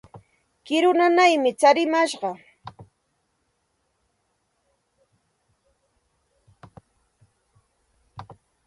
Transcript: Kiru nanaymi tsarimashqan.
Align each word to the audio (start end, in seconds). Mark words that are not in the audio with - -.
Kiru 0.65 0.91
nanaymi 0.97 1.51
tsarimashqan. 1.59 2.35